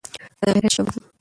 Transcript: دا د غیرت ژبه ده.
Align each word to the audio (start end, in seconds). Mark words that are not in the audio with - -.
دا 0.41 0.47
د 0.47 0.47
غیرت 0.55 0.71
ژبه 0.75 0.91
ده. 0.95 1.01